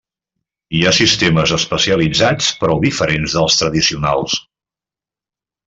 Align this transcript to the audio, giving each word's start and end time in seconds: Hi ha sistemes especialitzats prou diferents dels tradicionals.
Hi 0.77 0.79
ha 0.83 0.93
sistemes 0.99 1.53
especialitzats 1.57 2.49
prou 2.63 2.81
diferents 2.87 3.37
dels 3.39 3.61
tradicionals. 3.63 4.41